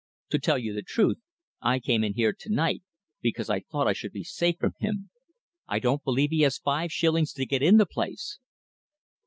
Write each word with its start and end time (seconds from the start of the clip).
To 0.29 0.39
tell 0.39 0.57
you 0.57 0.73
the 0.73 0.81
truth, 0.81 1.19
I 1.61 1.79
came 1.79 2.03
in 2.03 2.15
here 2.15 2.33
to 2.33 2.49
night 2.51 2.81
because 3.21 3.51
I 3.51 3.59
thought 3.59 3.85
I 3.87 3.93
should 3.93 4.11
be 4.11 4.23
safe 4.23 4.55
from 4.57 4.73
him. 4.79 5.11
I 5.67 5.77
don't 5.77 6.03
believe 6.03 6.31
he 6.31 6.41
has 6.41 6.57
five 6.57 6.91
shillings 6.91 7.33
to 7.33 7.45
get 7.45 7.61
in 7.61 7.77
the 7.77 7.85
place." 7.85 8.39